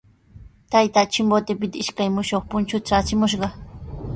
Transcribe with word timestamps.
Taytaa 0.75 1.03
Chimbotepita 1.17 1.81
ishkay 1.83 2.09
mushuq 2.15 2.43
punchuta 2.55 2.85
traachimushqa. 2.89 3.47